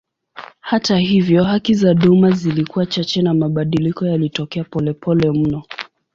Hata 0.59 0.97
hivyo 0.97 1.43
haki 1.43 1.73
za 1.73 1.93
duma 1.93 2.31
zilikuwa 2.31 2.85
chache 2.85 3.21
na 3.21 3.33
mabadiliko 3.33 4.05
yalitokea 4.07 4.63
polepole 4.63 5.31
mno. 5.31 5.63